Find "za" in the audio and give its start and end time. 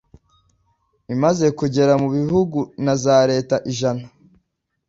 3.03-3.17